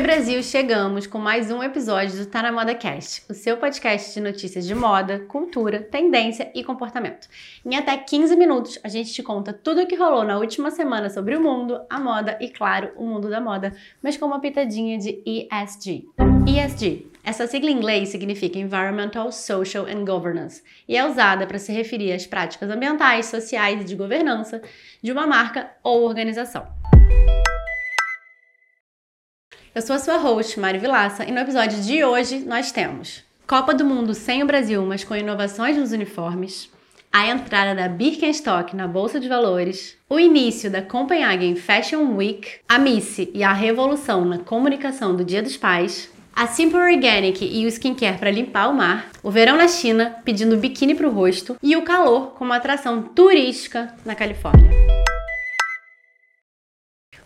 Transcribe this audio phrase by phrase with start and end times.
[0.00, 4.14] Oi Brasil, chegamos com mais um episódio do Tá na Moda Cast, o seu podcast
[4.14, 7.28] de notícias de moda, cultura, tendência e comportamento.
[7.62, 11.10] Em até 15 minutos, a gente te conta tudo o que rolou na última semana
[11.10, 14.96] sobre o mundo, a moda e, claro, o mundo da moda, mas com uma pitadinha
[14.96, 16.08] de ESG.
[16.46, 17.06] ESG.
[17.22, 22.10] Essa sigla em inglês significa Environmental, Social and Governance e é usada para se referir
[22.14, 24.62] às práticas ambientais, sociais e de governança
[25.02, 26.66] de uma marca ou organização.
[29.72, 33.72] Eu sou a sua host, Mari Vilaça, e no episódio de hoje nós temos Copa
[33.72, 36.68] do Mundo sem o Brasil, mas com inovações nos uniformes,
[37.12, 42.80] a entrada da Birkenstock na Bolsa de Valores, o início da Copenhagen Fashion Week, a
[42.80, 47.68] Missy e a revolução na comunicação do Dia dos Pais, a Simple Organic e o
[47.68, 51.76] skincare para limpar o mar, o verão na China pedindo biquíni para o rosto e
[51.76, 54.70] o calor como atração turística na Califórnia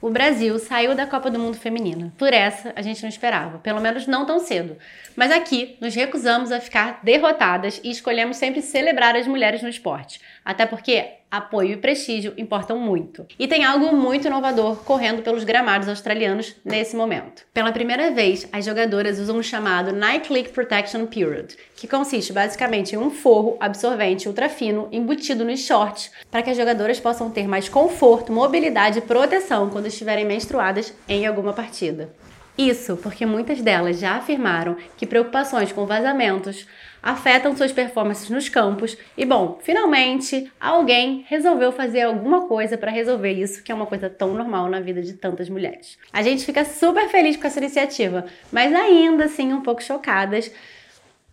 [0.04, 2.12] o Brasil saiu da Copa do Mundo Feminina.
[2.18, 4.76] Por essa, a gente não esperava, pelo menos não tão cedo.
[5.16, 10.20] Mas aqui, nos recusamos a ficar derrotadas e escolhemos sempre celebrar as mulheres no esporte.
[10.44, 13.26] Até porque apoio e prestígio importam muito.
[13.38, 17.44] E tem algo muito inovador correndo pelos gramados australianos nesse momento.
[17.52, 22.94] Pela primeira vez, as jogadoras usam o chamado Night Leak Protection Period, que consiste basicamente
[22.94, 27.68] em um forro absorvente ultrafino embutido nos shorts para que as jogadoras possam ter mais
[27.68, 32.10] conforto, mobilidade e proteção quando estiverem menstruadas em alguma partida.
[32.56, 36.66] Isso porque muitas delas já afirmaram que preocupações com vazamentos
[37.02, 43.32] afetam suas performances nos campos e, bom, finalmente alguém resolveu fazer alguma coisa para resolver
[43.32, 45.98] isso, que é uma coisa tão normal na vida de tantas mulheres.
[46.12, 50.50] A gente fica super feliz com essa iniciativa, mas ainda assim um pouco chocadas,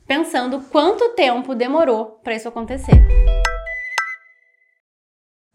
[0.08, 3.00] pensando quanto tempo demorou para isso acontecer.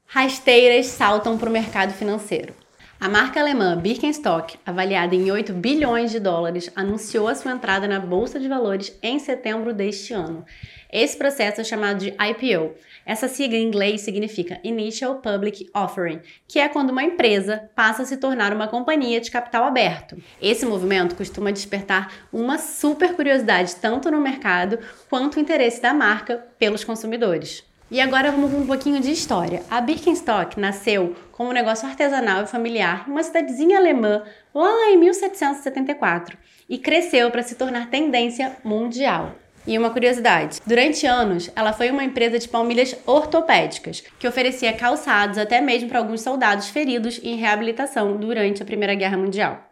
[0.07, 2.55] Rasteiras saltam para o mercado financeiro.
[2.99, 8.01] A marca alemã Birkenstock, avaliada em 8 bilhões de dólares, anunciou a sua entrada na
[8.01, 10.47] Bolsa de Valores em setembro deste ano.
[10.91, 12.75] Esse processo é chamado de IPO.
[13.05, 18.07] Essa sigla em inglês significa Initial Public Offering, que é quando uma empresa passa a
[18.07, 20.17] se tornar uma companhia de capital aberto.
[20.41, 24.79] Esse movimento costuma despertar uma super curiosidade tanto no mercado
[25.11, 27.63] quanto o interesse da marca pelos consumidores.
[27.89, 29.63] E agora vamos um pouquinho de história.
[29.71, 34.97] A Birkenstock nasceu como um negócio artesanal e familiar em uma cidadezinha alemã lá em
[34.97, 36.37] 1774
[36.69, 39.37] e cresceu para se tornar tendência mundial.
[39.65, 45.39] E uma curiosidade: durante anos, ela foi uma empresa de palmilhas ortopédicas, que oferecia calçados
[45.39, 49.63] até mesmo para alguns soldados feridos em reabilitação durante a Primeira Guerra Mundial.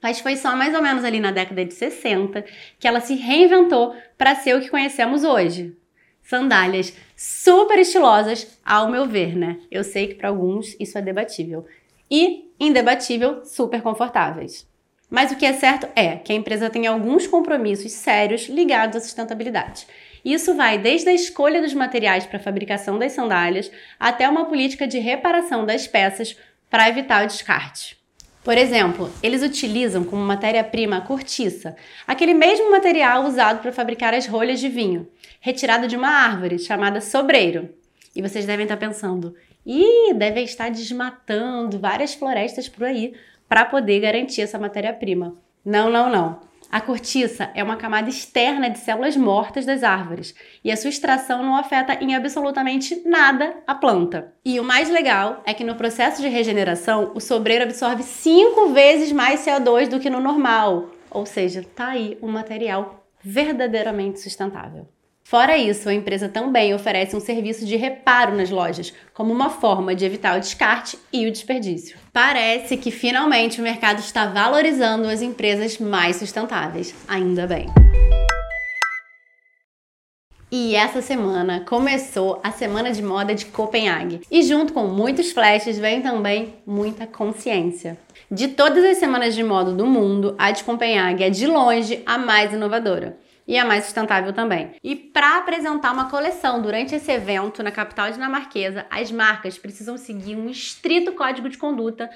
[0.00, 2.44] Mas foi só mais ou menos ali na década de 60
[2.78, 5.76] que ela se reinventou para ser o que conhecemos hoje,
[6.28, 9.56] sandálias super estilosas, ao meu ver, né?
[9.70, 11.64] Eu sei que para alguns isso é debatível.
[12.10, 14.66] E, indebatível, super confortáveis.
[15.08, 19.00] Mas o que é certo é que a empresa tem alguns compromissos sérios ligados à
[19.00, 19.86] sustentabilidade.
[20.22, 24.86] Isso vai desde a escolha dos materiais para a fabricação das sandálias até uma política
[24.86, 26.36] de reparação das peças
[26.68, 27.97] para evitar o descarte.
[28.44, 31.76] Por exemplo, eles utilizam como matéria-prima a cortiça,
[32.06, 35.08] aquele mesmo material usado para fabricar as rolhas de vinho,
[35.40, 37.68] retirado de uma árvore chamada sobreiro.
[38.14, 39.34] E vocês devem estar pensando,
[39.66, 43.14] ih, devem estar desmatando várias florestas por aí
[43.48, 45.34] para poder garantir essa matéria-prima.
[45.64, 46.40] Não, não, não.
[46.70, 51.42] A cortiça é uma camada externa de células mortas das árvores e a sua extração
[51.42, 54.34] não afeta em absolutamente nada a planta.
[54.44, 59.10] E o mais legal é que no processo de regeneração, o sobreiro absorve cinco vezes
[59.12, 60.90] mais CO2 do que no normal.
[61.10, 64.86] Ou seja, tá aí um material verdadeiramente sustentável.
[65.28, 69.94] Fora isso, a empresa também oferece um serviço de reparo nas lojas, como uma forma
[69.94, 71.98] de evitar o descarte e o desperdício.
[72.10, 77.66] Parece que finalmente o mercado está valorizando as empresas mais sustentáveis, ainda bem.
[80.50, 84.22] E essa semana começou a Semana de Moda de Copenhague.
[84.30, 87.98] E junto com muitos flashes vem também muita consciência.
[88.30, 92.16] De todas as semanas de moda do mundo, a de Copenhague é de longe a
[92.16, 94.74] mais inovadora e a mais sustentável também.
[94.84, 100.36] E para apresentar uma coleção durante esse evento na capital dinamarquesa, as marcas precisam seguir
[100.36, 102.10] um estrito código de conduta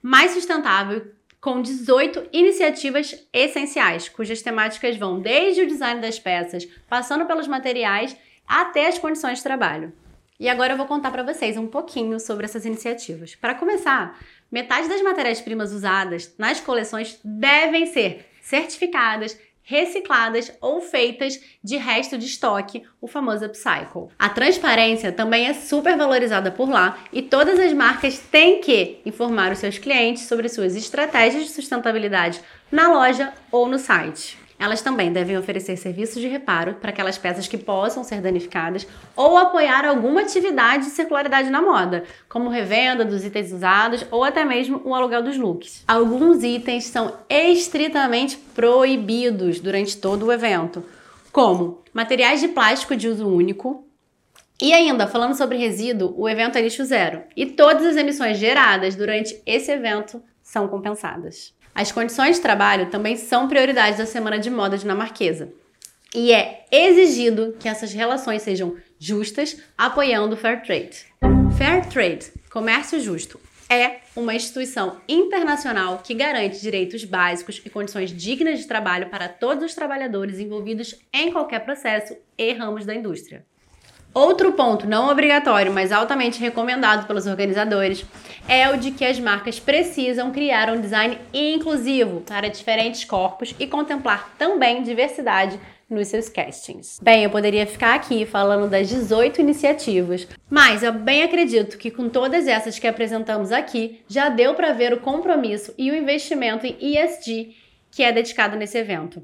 [0.00, 1.10] mais sustentável
[1.40, 8.16] com 18 iniciativas essenciais, cujas temáticas vão desde o design das peças, passando pelos materiais
[8.46, 9.92] até as condições de trabalho.
[10.38, 13.34] E agora eu vou contar para vocês um pouquinho sobre essas iniciativas.
[13.34, 14.16] Para começar,
[14.50, 22.24] metade das matérias-primas usadas nas coleções devem ser certificadas recicladas ou feitas de resto de
[22.24, 24.08] estoque, o famoso upcycle.
[24.18, 29.52] A transparência também é super valorizada por lá e todas as marcas têm que informar
[29.52, 32.40] os seus clientes sobre suas estratégias de sustentabilidade
[32.72, 34.47] na loja ou no site.
[34.58, 39.38] Elas também devem oferecer serviços de reparo para aquelas peças que possam ser danificadas ou
[39.38, 44.82] apoiar alguma atividade de circularidade na moda, como revenda dos itens usados ou até mesmo
[44.84, 45.84] o aluguel dos looks.
[45.86, 50.84] Alguns itens são estritamente proibidos durante todo o evento,
[51.30, 53.84] como materiais de plástico de uso único,
[54.60, 58.96] e ainda, falando sobre resíduo, o evento é lixo zero e todas as emissões geradas
[58.96, 61.54] durante esse evento são compensadas.
[61.78, 65.52] As condições de trabalho também são prioridade da Semana de Moda dinamarquesa.
[66.12, 71.06] E é exigido que essas relações sejam justas, apoiando o Fair Trade.
[71.56, 73.38] Fair Trade, comércio justo,
[73.70, 79.62] é uma instituição internacional que garante direitos básicos e condições dignas de trabalho para todos
[79.62, 83.46] os trabalhadores envolvidos em qualquer processo e ramos da indústria.
[84.14, 88.04] Outro ponto não obrigatório, mas altamente recomendado pelos organizadores,
[88.48, 93.66] é o de que as marcas precisam criar um design inclusivo para diferentes corpos e
[93.66, 96.98] contemplar também diversidade nos seus castings.
[97.02, 102.08] Bem, eu poderia ficar aqui falando das 18 iniciativas, mas eu bem acredito que com
[102.08, 106.76] todas essas que apresentamos aqui, já deu para ver o compromisso e o investimento em
[106.80, 107.54] ESG
[107.90, 109.22] que é dedicado nesse evento.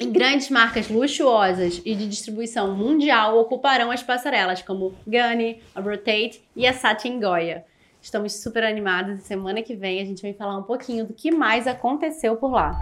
[0.00, 6.42] E grandes marcas luxuosas e de distribuição mundial ocuparão as passarelas, como Ganni, a Rotate
[6.56, 7.64] e a Satin Goya.
[8.00, 11.30] Estamos super animados e semana que vem a gente vai falar um pouquinho do que
[11.30, 12.76] mais aconteceu por lá.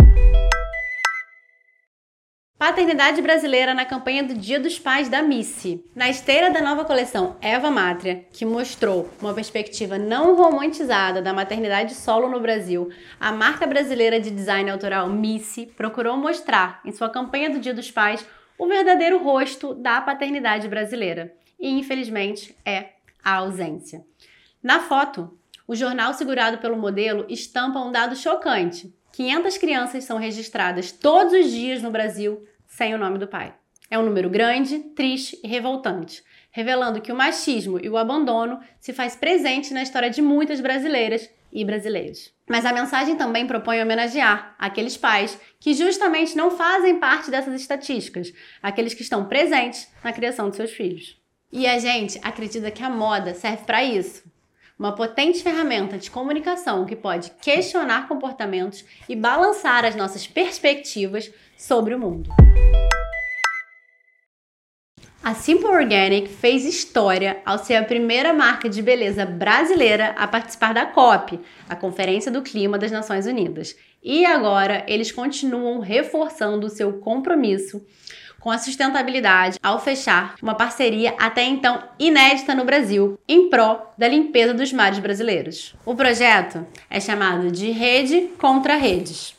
[2.61, 5.83] Paternidade brasileira na campanha do Dia dos Pais da Missy.
[5.97, 11.95] Na esteira da nova coleção Eva Mátria, que mostrou uma perspectiva não romantizada da maternidade
[11.95, 17.49] solo no Brasil, a marca brasileira de design autoral Missy procurou mostrar em sua campanha
[17.49, 18.27] do Dia dos Pais
[18.59, 21.35] o verdadeiro rosto da paternidade brasileira.
[21.59, 22.91] E infelizmente é
[23.25, 24.05] a ausência.
[24.63, 25.35] Na foto,
[25.67, 28.95] o jornal segurado pelo modelo estampa um dado chocante.
[29.13, 33.53] 500 crianças são registradas todos os dias no Brasil sem o nome do pai.
[33.91, 36.23] É um número grande, triste e revoltante,
[36.53, 41.29] revelando que o machismo e o abandono se faz presente na história de muitas brasileiras
[41.53, 42.33] e brasileiros.
[42.49, 48.33] Mas a mensagem também propõe homenagear aqueles pais que justamente não fazem parte dessas estatísticas,
[48.63, 51.21] aqueles que estão presentes na criação de seus filhos.
[51.53, 54.23] E a gente acredita que a moda serve para isso.
[54.79, 61.31] Uma potente ferramenta de comunicação que pode questionar comportamentos e balançar as nossas perspectivas
[61.61, 62.31] sobre o mundo.
[65.23, 70.73] A Simple Organic fez história ao ser a primeira marca de beleza brasileira a participar
[70.73, 73.77] da COP, a Conferência do Clima das Nações Unidas.
[74.03, 77.85] E agora eles continuam reforçando o seu compromisso
[78.41, 84.09] com a sustentabilidade ao fechar uma parceria até então inédita no Brasil em prol da
[84.09, 85.75] limpeza dos mares brasileiros.
[85.85, 89.39] O projeto é chamado de Rede contra Redes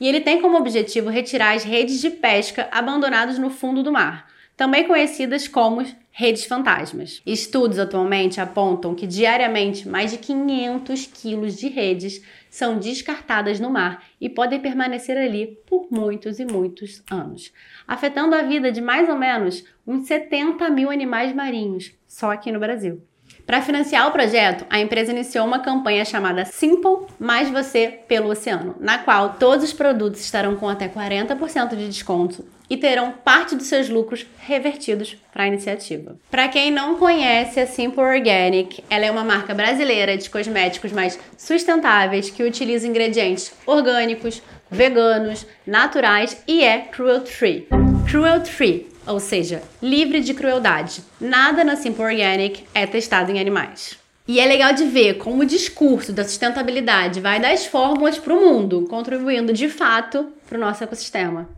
[0.00, 4.28] e ele tem como objetivo retirar as redes de pesca abandonadas no fundo do mar
[4.58, 7.22] também conhecidas como redes fantasmas.
[7.24, 14.04] Estudos atualmente apontam que diariamente mais de 500 quilos de redes são descartadas no mar
[14.20, 17.52] e podem permanecer ali por muitos e muitos anos,
[17.86, 22.58] afetando a vida de mais ou menos uns 70 mil animais marinhos só aqui no
[22.58, 23.00] Brasil.
[23.48, 28.76] Para financiar o projeto, a empresa iniciou uma campanha chamada Simple Mais Você pelo Oceano,
[28.78, 33.66] na qual todos os produtos estarão com até 40% de desconto e terão parte dos
[33.66, 36.18] seus lucros revertidos para a iniciativa.
[36.30, 41.18] Para quem não conhece a Simple Organic, ela é uma marca brasileira de cosméticos mais
[41.38, 47.68] sustentáveis que utiliza ingredientes orgânicos, veganos, naturais e é cruelty free.
[48.10, 51.02] Cruelty free ou seja, livre de crueldade.
[51.18, 53.98] Nada na Simple Organic é testado em animais.
[54.26, 58.40] E é legal de ver como o discurso da sustentabilidade vai das fórmulas para o
[58.40, 61.48] mundo, contribuindo de fato para o nosso ecossistema.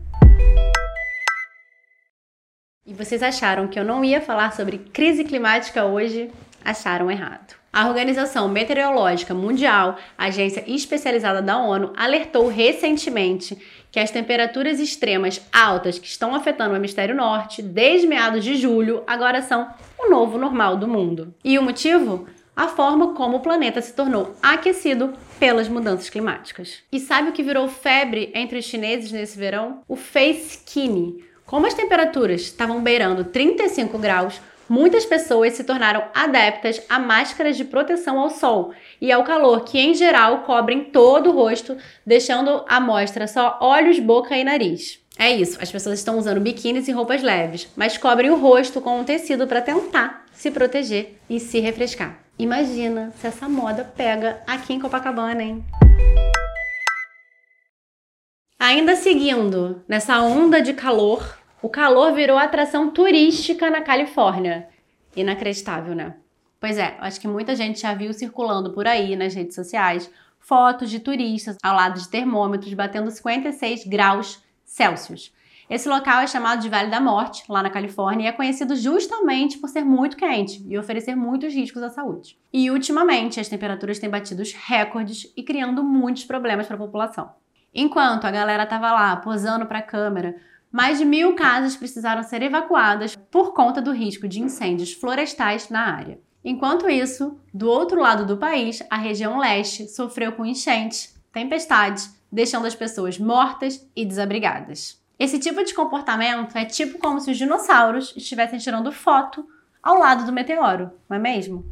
[2.85, 6.31] E vocês acharam que eu não ia falar sobre crise climática hoje?
[6.63, 7.55] Acharam errado.
[7.73, 13.57] A Organização Meteorológica Mundial, agência especializada da ONU, alertou recentemente
[13.91, 19.03] que as temperaturas extremas altas que estão afetando o hemisfério norte desde meados de julho
[19.05, 19.67] agora são
[19.99, 21.33] o novo normal do mundo.
[21.43, 22.25] E o motivo?
[22.55, 26.79] A forma como o planeta se tornou aquecido pelas mudanças climáticas.
[26.91, 29.81] E sabe o que virou febre entre os chineses nesse verão?
[29.87, 31.23] O face skinny.
[31.45, 34.39] Como as temperaturas estavam beirando 35 graus,
[34.71, 39.77] muitas pessoas se tornaram adeptas a máscaras de proteção ao sol e ao calor, que
[39.77, 41.75] em geral cobrem todo o rosto,
[42.05, 44.97] deixando à mostra só olhos, boca e nariz.
[45.19, 48.97] É isso, as pessoas estão usando biquínis e roupas leves, mas cobrem o rosto com
[48.97, 52.19] um tecido para tentar se proteger e se refrescar.
[52.39, 55.65] Imagina se essa moda pega aqui em Copacabana, hein?
[58.57, 64.67] Ainda seguindo nessa onda de calor, o calor virou atração turística na Califórnia.
[65.15, 66.15] Inacreditável, né?
[66.59, 70.89] Pois é, acho que muita gente já viu circulando por aí nas redes sociais fotos
[70.89, 75.33] de turistas ao lado de termômetros batendo 56 graus Celsius.
[75.69, 79.57] Esse local é chamado de Vale da Morte, lá na Califórnia, e é conhecido justamente
[79.57, 82.37] por ser muito quente e oferecer muitos riscos à saúde.
[82.51, 87.31] E ultimamente as temperaturas têm batido os recordes e criando muitos problemas para a população.
[87.73, 90.35] Enquanto a galera estava lá posando para a câmera,
[90.71, 95.93] mais de mil casas precisaram ser evacuadas por conta do risco de incêndios florestais na
[95.93, 96.19] área.
[96.43, 102.65] Enquanto isso, do outro lado do país, a região leste sofreu com enchentes, tempestades, deixando
[102.65, 104.99] as pessoas mortas e desabrigadas.
[105.19, 109.45] Esse tipo de comportamento é tipo como se os dinossauros estivessem tirando foto
[109.83, 111.65] ao lado do meteoro, não é mesmo?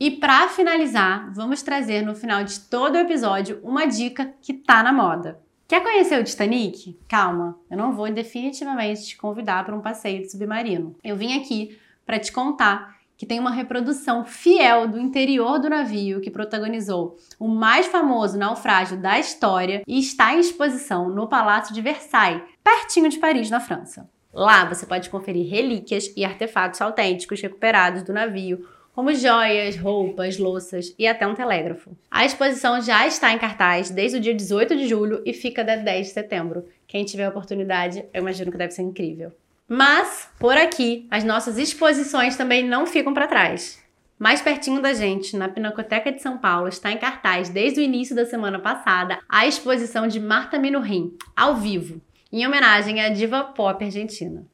[0.00, 4.82] E para finalizar, vamos trazer no final de todo o episódio uma dica que tá
[4.82, 5.40] na moda.
[5.72, 6.98] Quer conhecer o Titanic?
[7.08, 10.94] Calma, eu não vou definitivamente te convidar para um passeio de submarino.
[11.02, 16.20] Eu vim aqui para te contar que tem uma reprodução fiel do interior do navio
[16.20, 21.80] que protagonizou o mais famoso naufrágio da história e está em exposição no Palácio de
[21.80, 24.06] Versailles, pertinho de Paris, na França.
[24.30, 28.62] Lá você pode conferir relíquias e artefatos autênticos recuperados do navio,
[28.94, 31.96] como joias, roupas, louças e até um telégrafo.
[32.10, 35.78] A exposição já está em cartaz desde o dia 18 de julho e fica até
[35.78, 36.66] 10 de setembro.
[36.86, 39.32] Quem tiver a oportunidade, eu imagino que deve ser incrível.
[39.66, 43.82] Mas, por aqui, as nossas exposições também não ficam para trás.
[44.18, 48.14] Mais pertinho da gente, na Pinacoteca de São Paulo, está em cartaz desde o início
[48.14, 53.82] da semana passada a exposição de Marta Minurim, ao vivo, em homenagem à diva pop
[53.82, 54.46] argentina.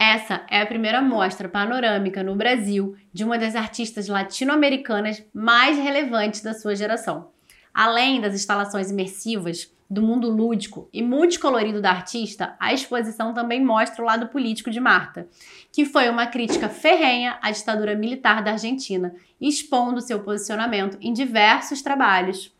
[0.00, 6.40] Essa é a primeira mostra panorâmica no Brasil de uma das artistas latino-americanas mais relevantes
[6.40, 7.28] da sua geração.
[7.74, 14.02] Além das instalações imersivas, do mundo lúdico e multicolorido da artista, a exposição também mostra
[14.02, 15.28] o lado político de Marta,
[15.70, 21.82] que foi uma crítica ferrenha à ditadura militar da Argentina, expondo seu posicionamento em diversos
[21.82, 22.56] trabalhos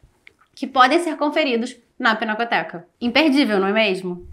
[0.55, 2.87] que podem ser conferidos na Pinacoteca.
[3.01, 4.29] Imperdível, não é mesmo?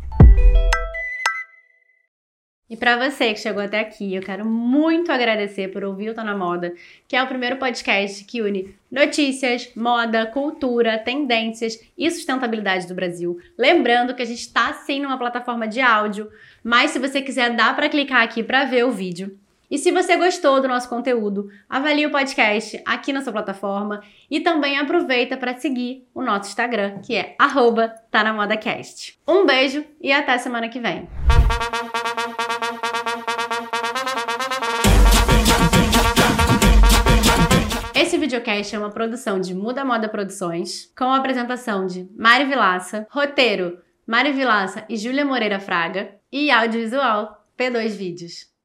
[2.70, 6.22] E para você que chegou até aqui, eu quero muito agradecer por ouvir o Tá
[6.22, 6.74] na Moda,
[7.08, 13.38] que é o primeiro podcast que une notícias, moda, cultura, tendências e sustentabilidade do Brasil.
[13.58, 16.30] Lembrando que a gente está sim numa plataforma de áudio,
[16.62, 19.38] mas se você quiser dá para clicar aqui para ver o vídeo.
[19.72, 24.40] E se você gostou do nosso conteúdo, avalie o podcast aqui na sua plataforma e
[24.40, 27.36] também aproveita para seguir o nosso Instagram, que é
[28.10, 29.18] tá na modacast.
[29.28, 31.08] Um beijo e até semana que vem.
[38.28, 43.80] Videocast é uma produção de Muda Moda Produções, com a apresentação de Mari Vilaça, roteiro
[44.06, 48.57] Mari Vilaça e Júlia Moreira Fraga e audiovisual P2 Vídeos.